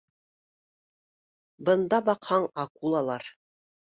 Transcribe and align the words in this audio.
Бында, 1.69 1.99
баҡһаң, 2.09 2.49
акулалар 2.65 3.33